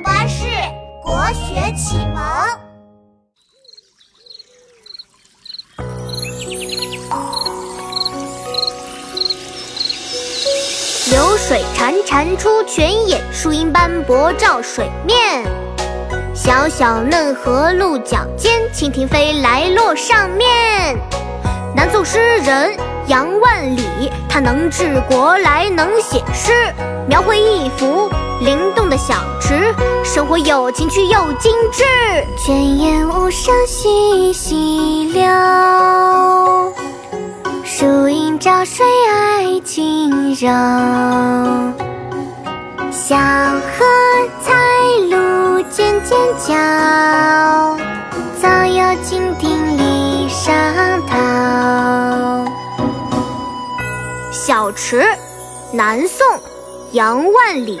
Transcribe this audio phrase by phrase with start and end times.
[0.00, 0.44] 巴士
[1.02, 2.22] 国学启蒙。
[11.10, 15.44] 流水潺潺出泉眼，树阴斑驳照水面。
[16.34, 20.98] 小小嫩荷露脚尖，蜻蜓飞来落上面。
[21.76, 22.76] 南宋诗人
[23.06, 26.52] 杨万里，他能治国来能写诗，
[27.06, 29.74] 描绘一幅灵动的小池，
[30.04, 31.84] 生活有情趣又精致。
[32.36, 35.22] 泉眼无声惜细流，
[37.64, 40.48] 树阴照水爱晴柔。
[42.90, 43.84] 小荷
[44.42, 44.52] 才
[45.10, 46.54] 露尖尖角，
[48.40, 50.54] 早有蜻蜓立上
[51.06, 51.16] 头。
[54.30, 55.04] 小池，
[55.72, 56.26] 南宋，
[56.92, 57.80] 杨万里。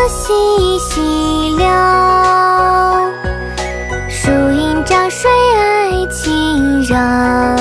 [0.00, 1.00] 眼无声惜细
[1.56, 1.66] 流，
[4.08, 7.59] 树阴照水爱晴柔。